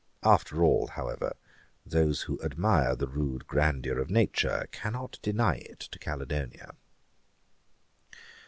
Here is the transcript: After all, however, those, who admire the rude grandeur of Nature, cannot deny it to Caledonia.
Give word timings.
After 0.23 0.63
all, 0.63 0.87
however, 0.87 1.35
those, 1.85 2.23
who 2.23 2.41
admire 2.41 2.95
the 2.95 3.05
rude 3.07 3.45
grandeur 3.45 3.99
of 3.99 4.09
Nature, 4.09 4.67
cannot 4.71 5.19
deny 5.21 5.57
it 5.57 5.77
to 5.79 5.99
Caledonia. 5.99 6.73